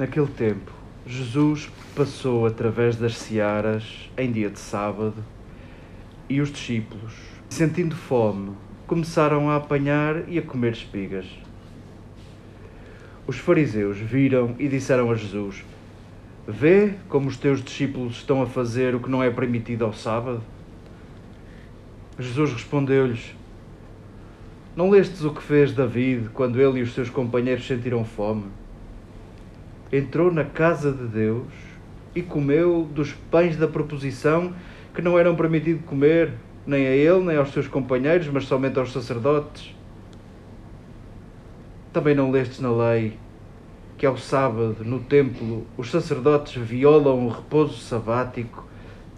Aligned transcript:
Naquele 0.00 0.28
tempo, 0.28 0.72
Jesus 1.06 1.68
passou 1.94 2.46
através 2.46 2.96
das 2.96 3.18
searas 3.18 4.08
em 4.16 4.32
dia 4.32 4.48
de 4.48 4.58
sábado 4.58 5.22
e 6.26 6.40
os 6.40 6.50
discípulos, 6.50 7.12
sentindo 7.50 7.94
fome, 7.94 8.52
começaram 8.86 9.50
a 9.50 9.56
apanhar 9.56 10.26
e 10.26 10.38
a 10.38 10.42
comer 10.42 10.72
espigas. 10.72 11.26
Os 13.26 13.36
fariseus 13.36 13.98
viram 13.98 14.56
e 14.58 14.68
disseram 14.68 15.10
a 15.10 15.14
Jesus: 15.14 15.62
Vê 16.48 16.94
como 17.06 17.28
os 17.28 17.36
teus 17.36 17.62
discípulos 17.62 18.14
estão 18.14 18.40
a 18.40 18.46
fazer 18.46 18.94
o 18.94 19.00
que 19.00 19.10
não 19.10 19.22
é 19.22 19.28
permitido 19.28 19.84
ao 19.84 19.92
sábado? 19.92 20.42
Jesus 22.18 22.54
respondeu-lhes: 22.54 23.36
Não 24.74 24.88
lestes 24.88 25.24
o 25.24 25.34
que 25.34 25.42
fez 25.42 25.74
David 25.74 26.30
quando 26.30 26.58
ele 26.58 26.78
e 26.78 26.82
os 26.82 26.94
seus 26.94 27.10
companheiros 27.10 27.66
sentiram 27.66 28.02
fome? 28.02 28.59
Entrou 29.92 30.32
na 30.32 30.44
casa 30.44 30.92
de 30.92 31.06
Deus 31.06 31.46
e 32.14 32.22
comeu 32.22 32.88
dos 32.92 33.12
pães 33.30 33.56
da 33.56 33.68
proposição 33.68 34.52
que 34.94 35.02
não 35.02 35.18
eram 35.18 35.34
permitido 35.36 35.84
comer 35.84 36.32
nem 36.66 36.86
a 36.86 36.90
ele 36.90 37.24
nem 37.24 37.36
aos 37.36 37.52
seus 37.52 37.66
companheiros, 37.66 38.28
mas 38.28 38.44
somente 38.44 38.78
aos 38.78 38.92
sacerdotes. 38.92 39.74
Também 41.92 42.14
não 42.14 42.30
lestes 42.30 42.60
na 42.60 42.70
lei 42.70 43.18
que 44.00 44.06
ao 44.06 44.16
sábado, 44.16 44.76
no 44.82 45.00
templo, 45.00 45.66
os 45.76 45.90
sacerdotes 45.90 46.54
violam 46.54 47.26
o 47.26 47.28
repouso 47.28 47.76
sabático 47.76 48.66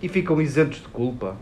e 0.02 0.08
ficam 0.08 0.40
isentos 0.40 0.80
de 0.80 0.88
culpa? 0.88 1.36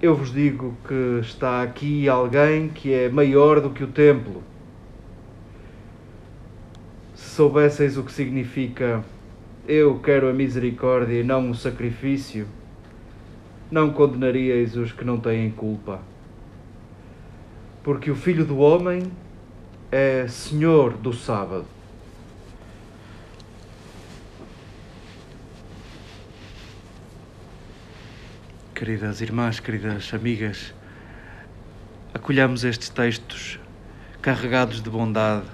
Eu 0.00 0.14
vos 0.14 0.32
digo 0.32 0.74
que 0.86 1.20
está 1.20 1.62
aqui 1.62 2.08
alguém 2.08 2.68
que 2.68 2.90
é 2.94 3.08
maior 3.10 3.60
do 3.60 3.68
que 3.68 3.84
o 3.84 3.88
templo 3.88 4.42
soubesseis 7.38 7.96
o 7.96 8.02
que 8.02 8.10
significa 8.10 9.04
eu 9.68 10.00
quero 10.00 10.28
a 10.28 10.32
misericórdia 10.32 11.20
e 11.20 11.22
não 11.22 11.50
o 11.50 11.54
sacrifício, 11.54 12.48
não 13.70 13.92
condenaríeis 13.92 14.74
os 14.74 14.90
que 14.90 15.04
não 15.04 15.20
têm 15.20 15.48
culpa. 15.52 16.00
Porque 17.84 18.10
o 18.10 18.16
Filho 18.16 18.44
do 18.44 18.58
Homem 18.58 19.04
é 19.92 20.26
Senhor 20.26 20.94
do 20.94 21.12
sábado. 21.12 21.64
Queridas 28.74 29.20
irmãs, 29.20 29.60
queridas 29.60 30.12
amigas, 30.12 30.74
acolhamos 32.12 32.64
estes 32.64 32.88
textos 32.88 33.60
carregados 34.20 34.82
de 34.82 34.90
bondade 34.90 35.46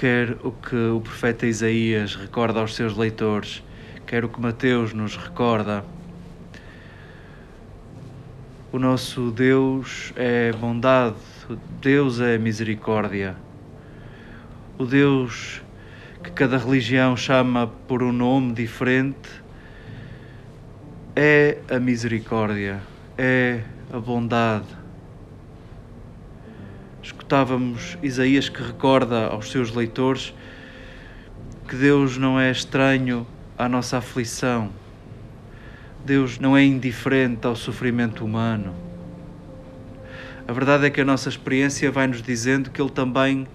quer 0.00 0.34
o 0.42 0.50
que 0.50 0.74
o 0.74 0.98
profeta 0.98 1.46
Isaías 1.46 2.14
recorda 2.14 2.58
aos 2.58 2.74
seus 2.74 2.96
leitores, 2.96 3.62
quer 4.06 4.24
o 4.24 4.30
que 4.30 4.40
Mateus 4.40 4.94
nos 4.94 5.14
recorda. 5.14 5.84
O 8.72 8.78
nosso 8.78 9.30
Deus 9.30 10.10
é 10.16 10.52
bondade, 10.52 11.16
Deus 11.82 12.18
é 12.18 12.38
misericórdia. 12.38 13.36
O 14.78 14.86
Deus 14.86 15.60
que 16.24 16.30
cada 16.30 16.56
religião 16.56 17.14
chama 17.14 17.66
por 17.66 18.02
um 18.02 18.10
nome 18.10 18.54
diferente 18.54 19.28
é 21.14 21.58
a 21.70 21.78
misericórdia, 21.78 22.80
é 23.18 23.60
a 23.92 23.98
bondade 23.98 24.79
escutávamos 27.30 27.96
Isaías 28.02 28.48
que 28.48 28.60
recorda 28.60 29.28
aos 29.28 29.52
seus 29.52 29.72
leitores 29.72 30.34
que 31.68 31.76
Deus 31.76 32.18
não 32.18 32.40
é 32.40 32.50
estranho 32.50 33.24
à 33.56 33.68
nossa 33.68 33.98
aflição, 33.98 34.72
Deus 36.04 36.40
não 36.40 36.56
é 36.56 36.64
indiferente 36.64 37.46
ao 37.46 37.54
sofrimento 37.54 38.24
humano. 38.24 38.74
A 40.48 40.52
verdade 40.52 40.86
é 40.86 40.90
que 40.90 41.00
a 41.00 41.04
nossa 41.04 41.28
experiência 41.28 41.88
vai 41.92 42.08
nos 42.08 42.20
dizendo 42.20 42.68
que 42.68 42.82
Ele 42.82 42.90
também, 42.90 43.46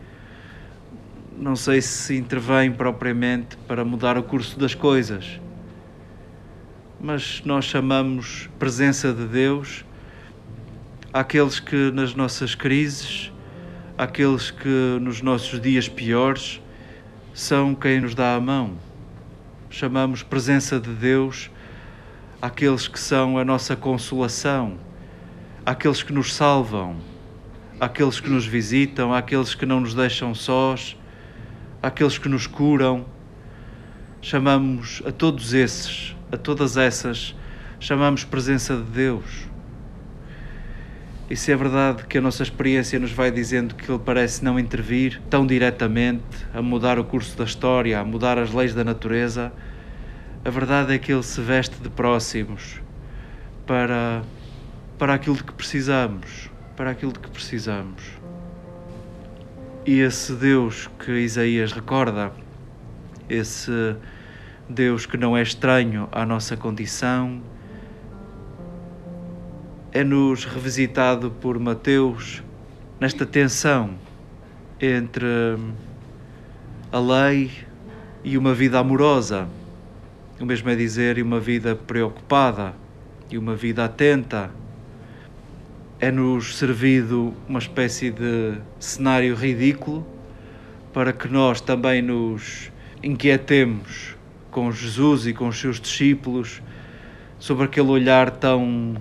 não 1.38 1.58
sei 1.58 1.82
se 1.82 2.16
intervém 2.16 2.72
propriamente 2.72 3.58
para 3.68 3.84
mudar 3.84 4.18
o 4.18 4.24
curso 4.24 4.58
das 4.58 4.74
coisas, 4.74 5.38
mas 6.98 7.42
nós 7.44 7.66
chamamos 7.66 8.50
presença 8.58 9.12
de 9.12 9.26
Deus 9.26 9.84
àqueles 11.12 11.60
que 11.60 11.92
nas 11.92 12.16
nossas 12.16 12.56
crises 12.56 13.35
àqueles 13.98 14.52
que 14.52 14.98
nos 15.02 15.22
nossos 15.22 15.60
dias 15.60 15.88
piores 15.88 16.62
são 17.34 17.74
quem 17.74 18.02
nos 18.02 18.14
dá 18.14 18.36
a 18.36 18.40
mão. 18.40 18.74
Chamamos 19.70 20.22
presença 20.24 20.80
de 20.80 20.90
Deus 20.90 21.50
àqueles 22.42 22.88
que 22.88 23.00
são 23.00 23.38
a 23.38 23.46
nossa 23.46 23.76
consolação, 23.76 24.78
àqueles 25.66 26.04
que 26.04 26.14
nos 26.14 26.34
salvam, 26.34 26.98
àqueles 27.80 28.20
que 28.20 28.30
nos 28.30 28.46
visitam, 28.46 29.14
àqueles 29.14 29.56
que 29.56 29.66
não 29.66 29.80
nos 29.80 29.94
deixam 29.94 30.36
sós, 30.36 30.98
àqueles 31.82 32.18
que 32.18 32.30
nos 32.30 32.48
curam. 32.48 33.06
Chamamos 34.22 35.02
a 35.06 35.12
todos 35.12 35.54
esses, 35.54 36.16
a 36.32 36.38
todas 36.38 36.78
essas, 36.78 37.36
chamamos 37.80 38.24
presença 38.24 38.76
de 38.76 38.84
Deus. 38.84 39.55
E 41.28 41.36
se 41.36 41.52
é 41.52 41.56
verdade 41.56 42.06
que 42.06 42.20
a 42.20 42.22
nossa 42.22 42.44
experiência 42.44 43.00
nos 43.00 43.12
vai 43.12 43.32
dizendo 43.32 43.74
que 43.74 43.92
ele 43.92 44.00
parece 44.00 44.44
não 44.44 44.60
intervir 44.60 45.20
tão 45.28 45.46
diretamente 45.46 46.24
a 46.54 46.62
mudar 46.62 47.00
o 47.00 47.04
curso 47.04 47.36
da 47.36 47.44
história, 47.44 48.00
a 48.00 48.06
mudar 48.06 48.38
as 48.38 48.54
leis 48.54 48.76
da 48.76 48.84
natureza, 48.84 49.52
a 50.44 50.50
verdade 50.52 50.94
é 50.94 51.00
que 51.00 51.12
ele 51.12 51.24
se 51.24 51.42
veste 51.42 51.76
de 51.82 51.90
próximos 51.90 52.80
para, 53.66 54.22
para 55.00 55.16
aquilo 55.16 55.36
de 55.36 55.44
que 55.44 55.54
precisamos, 55.54 56.52
para 56.78 56.92
aquilo 56.92 57.12
de 57.12 57.18
que 57.18 57.32
precisamos. 57.32 58.04
E 59.84 60.02
esse 60.02 60.34
Deus 60.34 60.88
que 61.00 61.12
Isaías 61.12 61.72
recorda, 61.72 62.32
esse 63.28 63.96
Deus 64.70 65.08
que 65.08 65.18
não 65.18 65.36
é 65.36 65.42
estranho 65.42 66.08
à 66.12 66.24
nossa 66.24 66.56
condição, 66.56 67.42
é-nos 69.96 70.44
revisitado 70.44 71.32
por 71.32 71.58
Mateus 71.58 72.44
nesta 73.00 73.26
tensão 73.26 73.92
entre 74.82 75.26
a 76.92 77.00
lei 77.00 77.50
e 78.22 78.38
uma 78.38 78.54
vida 78.54 78.78
amorosa, 78.78 79.48
o 80.38 80.46
mesmo 80.46 80.70
é 80.70 80.76
dizer, 80.76 81.18
e 81.18 81.22
uma 81.22 81.40
vida 81.40 81.78
preocupada 81.78 82.74
e 83.32 83.38
uma 83.38 83.56
vida 83.56 83.86
atenta. 83.86 84.52
É-nos 85.98 86.58
servido 86.58 87.34
uma 87.48 87.60
espécie 87.60 88.12
de 88.12 88.58
cenário 88.78 89.34
ridículo 89.34 90.06
para 90.92 91.14
que 91.14 91.30
nós 91.30 91.62
também 91.62 92.02
nos 92.02 92.70
inquietemos 93.02 94.18
com 94.52 94.70
Jesus 94.74 95.26
e 95.26 95.34
com 95.34 95.48
os 95.48 95.58
seus 95.58 95.80
discípulos 95.80 96.62
sobre 97.40 97.64
aquele 97.64 97.88
olhar 97.88 98.30
tão 98.30 98.98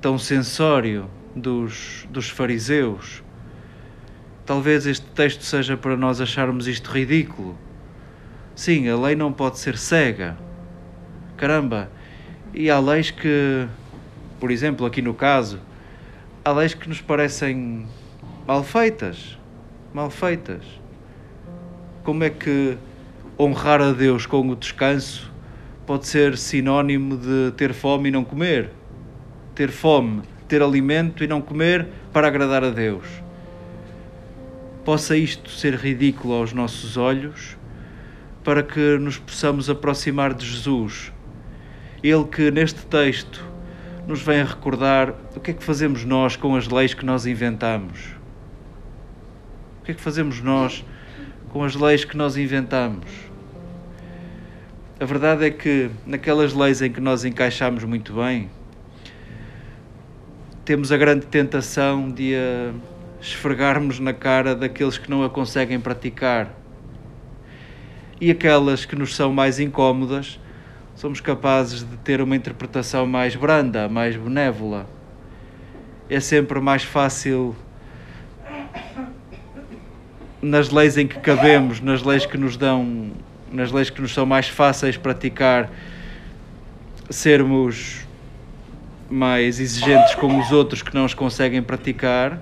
tão 0.00 0.18
sensório 0.18 1.10
dos, 1.34 2.06
dos 2.10 2.28
fariseus. 2.28 3.22
Talvez 4.46 4.86
este 4.86 5.06
texto 5.06 5.42
seja 5.42 5.76
para 5.76 5.96
nós 5.96 6.20
acharmos 6.20 6.66
isto 6.66 6.90
ridículo. 6.90 7.58
Sim, 8.54 8.88
a 8.88 8.96
lei 8.96 9.14
não 9.14 9.32
pode 9.32 9.58
ser 9.58 9.76
cega. 9.76 10.36
Caramba, 11.36 11.90
e 12.54 12.70
há 12.70 12.78
leis 12.78 13.10
que, 13.10 13.68
por 14.40 14.50
exemplo, 14.50 14.86
aqui 14.86 15.02
no 15.02 15.14
caso, 15.14 15.60
há 16.44 16.50
leis 16.52 16.74
que 16.74 16.88
nos 16.88 17.00
parecem 17.00 17.86
mal 18.46 18.64
feitas. 18.64 19.38
Mal 19.92 20.10
feitas. 20.10 20.64
Como 22.02 22.24
é 22.24 22.30
que 22.30 22.76
honrar 23.38 23.80
a 23.80 23.92
Deus 23.92 24.26
com 24.26 24.48
o 24.48 24.56
descanso 24.56 25.30
pode 25.86 26.06
ser 26.06 26.36
sinónimo 26.36 27.16
de 27.16 27.52
ter 27.56 27.72
fome 27.72 28.08
e 28.08 28.12
não 28.12 28.24
comer? 28.24 28.77
Ter 29.58 29.72
fome, 29.72 30.22
ter 30.46 30.62
alimento 30.62 31.24
e 31.24 31.26
não 31.26 31.40
comer 31.40 31.88
para 32.12 32.28
agradar 32.28 32.62
a 32.62 32.70
Deus. 32.70 33.04
Possa 34.84 35.16
isto 35.16 35.50
ser 35.50 35.74
ridículo 35.74 36.34
aos 36.34 36.52
nossos 36.52 36.96
olhos, 36.96 37.56
para 38.44 38.62
que 38.62 38.96
nos 38.98 39.18
possamos 39.18 39.68
aproximar 39.68 40.32
de 40.32 40.46
Jesus. 40.46 41.12
Ele 42.04 42.24
que 42.26 42.52
neste 42.52 42.86
texto 42.86 43.44
nos 44.06 44.22
vem 44.22 44.42
a 44.42 44.44
recordar 44.44 45.12
o 45.34 45.40
que 45.40 45.50
é 45.50 45.54
que 45.54 45.64
fazemos 45.64 46.04
nós 46.04 46.36
com 46.36 46.54
as 46.54 46.68
leis 46.68 46.94
que 46.94 47.04
nós 47.04 47.26
inventamos. 47.26 47.98
O 49.80 49.84
que 49.86 49.90
é 49.90 49.94
que 49.94 50.00
fazemos 50.00 50.40
nós 50.40 50.84
com 51.48 51.64
as 51.64 51.74
leis 51.74 52.04
que 52.04 52.16
nós 52.16 52.36
inventamos? 52.36 53.10
A 55.00 55.04
verdade 55.04 55.46
é 55.46 55.50
que 55.50 55.90
naquelas 56.06 56.54
leis 56.54 56.80
em 56.80 56.92
que 56.92 57.00
nós 57.00 57.24
encaixamos 57.24 57.82
muito 57.82 58.12
bem, 58.12 58.48
temos 60.68 60.92
a 60.92 60.98
grande 60.98 61.24
tentação 61.24 62.10
de 62.10 62.34
a, 62.36 62.74
esfregarmos 63.22 63.98
na 63.98 64.12
cara 64.12 64.54
daqueles 64.54 64.98
que 64.98 65.08
não 65.08 65.24
a 65.24 65.30
conseguem 65.30 65.80
praticar. 65.80 66.54
E 68.20 68.30
aquelas 68.30 68.84
que 68.84 68.94
nos 68.94 69.16
são 69.16 69.32
mais 69.32 69.58
incômodas, 69.58 70.38
somos 70.94 71.22
capazes 71.22 71.80
de 71.80 71.96
ter 72.04 72.20
uma 72.20 72.36
interpretação 72.36 73.06
mais 73.06 73.34
branda, 73.34 73.88
mais 73.88 74.14
benévola. 74.14 74.86
É 76.06 76.20
sempre 76.20 76.60
mais 76.60 76.82
fácil 76.82 77.56
nas 80.42 80.68
leis 80.68 80.98
em 80.98 81.06
que 81.06 81.18
cabemos, 81.18 81.80
nas 81.80 82.02
leis 82.02 82.26
que 82.26 82.36
nos 82.36 82.58
dão, 82.58 83.10
nas 83.50 83.72
leis 83.72 83.88
que 83.88 84.02
nos 84.02 84.12
são 84.12 84.26
mais 84.26 84.48
fáceis 84.48 84.98
praticar, 84.98 85.70
sermos 87.08 88.06
mais 89.10 89.58
exigentes 89.60 90.14
com 90.14 90.38
os 90.38 90.52
outros 90.52 90.82
que 90.82 90.94
não 90.94 91.04
os 91.04 91.14
conseguem 91.14 91.62
praticar 91.62 92.40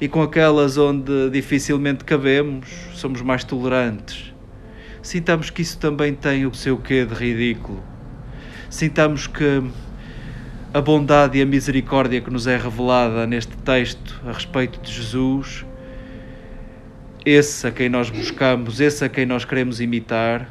e 0.00 0.08
com 0.08 0.22
aquelas 0.22 0.76
onde 0.76 1.30
dificilmente 1.30 2.04
cabemos, 2.04 2.68
somos 2.94 3.22
mais 3.22 3.44
tolerantes. 3.44 4.34
Sintamos 5.02 5.50
que 5.50 5.62
isso 5.62 5.78
também 5.78 6.14
tem 6.14 6.46
o 6.46 6.54
seu 6.54 6.76
quê 6.76 7.04
de 7.04 7.14
ridículo. 7.14 7.82
Sintamos 8.68 9.26
que 9.26 9.62
a 10.74 10.80
bondade 10.80 11.38
e 11.38 11.42
a 11.42 11.46
misericórdia 11.46 12.20
que 12.20 12.30
nos 12.30 12.46
é 12.46 12.56
revelada 12.56 13.26
neste 13.26 13.56
texto 13.58 14.20
a 14.26 14.32
respeito 14.32 14.80
de 14.80 14.92
Jesus, 14.92 15.64
esse 17.24 17.66
a 17.66 17.70
quem 17.70 17.88
nós 17.88 18.10
buscamos, 18.10 18.80
esse 18.80 19.04
a 19.04 19.08
quem 19.08 19.24
nós 19.24 19.44
queremos 19.44 19.80
imitar, 19.80 20.50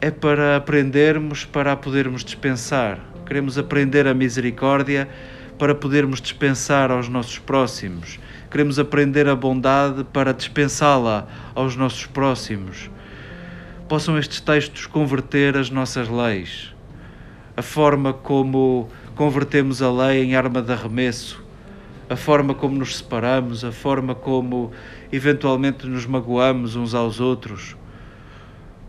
é 0.00 0.10
para 0.10 0.56
aprendermos, 0.56 1.44
para 1.44 1.72
a 1.72 1.76
podermos 1.76 2.22
dispensar. 2.22 3.15
Queremos 3.26 3.58
aprender 3.58 4.06
a 4.06 4.14
misericórdia 4.14 5.08
para 5.58 5.74
podermos 5.74 6.20
dispensar 6.20 6.90
aos 6.92 7.08
nossos 7.08 7.38
próximos. 7.38 8.20
Queremos 8.50 8.78
aprender 8.78 9.28
a 9.28 9.34
bondade 9.34 10.04
para 10.04 10.32
dispensá-la 10.32 11.26
aos 11.54 11.74
nossos 11.74 12.06
próximos. 12.06 12.88
Possam 13.88 14.16
estes 14.16 14.40
textos 14.40 14.86
converter 14.86 15.56
as 15.56 15.70
nossas 15.70 16.08
leis, 16.08 16.72
a 17.56 17.62
forma 17.62 18.12
como 18.12 18.88
convertemos 19.14 19.82
a 19.82 19.90
lei 19.90 20.22
em 20.22 20.36
arma 20.36 20.62
de 20.62 20.72
arremesso, 20.72 21.42
a 22.08 22.16
forma 22.16 22.54
como 22.54 22.76
nos 22.76 22.96
separamos, 22.96 23.64
a 23.64 23.72
forma 23.72 24.14
como 24.14 24.70
eventualmente 25.10 25.86
nos 25.86 26.06
magoamos 26.06 26.76
uns 26.76 26.94
aos 26.94 27.20
outros. 27.20 27.76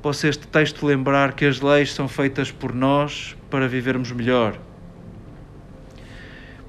Possa 0.01 0.27
este 0.27 0.47
texto 0.47 0.85
lembrar 0.85 1.33
que 1.33 1.45
as 1.45 1.59
leis 1.59 1.93
são 1.93 2.07
feitas 2.07 2.51
por 2.51 2.73
nós 2.73 3.35
para 3.49 3.67
vivermos 3.67 4.11
melhor. 4.11 4.59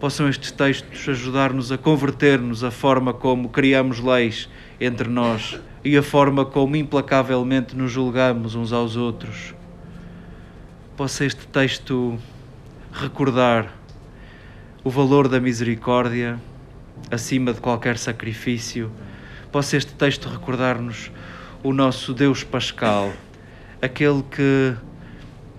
Possam 0.00 0.28
estes 0.28 0.50
textos 0.52 1.08
ajudar-nos 1.08 1.72
a 1.72 1.76
converter-nos 1.76 2.62
a 2.62 2.70
forma 2.70 3.12
como 3.12 3.48
criamos 3.48 3.98
leis 3.98 4.48
entre 4.80 5.08
nós 5.08 5.60
e 5.84 5.96
a 5.96 6.02
forma 6.02 6.44
como 6.44 6.76
implacavelmente 6.76 7.76
nos 7.76 7.90
julgamos 7.90 8.54
uns 8.54 8.72
aos 8.72 8.96
outros. 8.96 9.54
Possa 10.96 11.24
este 11.24 11.46
texto 11.48 12.18
recordar 12.92 13.72
o 14.82 14.90
valor 14.90 15.28
da 15.28 15.40
misericórdia 15.40 16.40
acima 17.10 17.52
de 17.52 17.60
qualquer 17.60 17.98
sacrifício. 17.98 18.90
Possa 19.52 19.76
este 19.76 19.92
texto 19.94 20.28
recordar-nos 20.28 21.10
o 21.62 21.72
nosso 21.72 22.14
Deus 22.14 22.44
Pascal, 22.44 23.12
aquele 23.82 24.22
que 24.22 24.74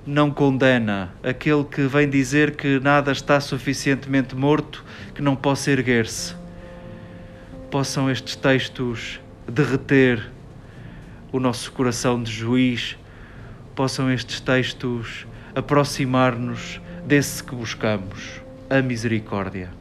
não 0.05 0.31
condena, 0.31 1.13
aquele 1.21 1.63
que 1.63 1.81
vem 1.81 2.09
dizer 2.09 2.55
que 2.55 2.79
nada 2.79 3.11
está 3.11 3.39
suficientemente 3.39 4.35
morto 4.35 4.83
que 5.13 5.21
não 5.21 5.35
possa 5.35 5.71
erguer-se. 5.71 6.35
Possam 7.69 8.09
estes 8.09 8.35
textos 8.35 9.19
derreter 9.47 10.31
o 11.31 11.39
nosso 11.39 11.71
coração 11.71 12.21
de 12.21 12.31
juiz, 12.31 12.97
possam 13.75 14.11
estes 14.11 14.39
textos 14.39 15.27
aproximar-nos 15.53 16.79
desse 17.05 17.43
que 17.43 17.53
buscamos, 17.53 18.41
a 18.69 18.81
misericórdia. 18.81 19.78